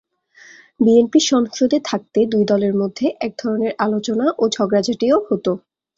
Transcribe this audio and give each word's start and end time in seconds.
BNP 0.79 1.19
সংসদে 1.31 1.77
থাকতে 1.85 2.19
দুই 2.31 2.43
দলের 2.51 2.73
মধ্যে 2.81 3.05
একধরনের 3.21 3.71
আলোচনা 3.85 4.25
ও 4.37 4.53
ঝগড়াঝাঁটিও 4.55 5.17
হতো। 5.27 5.51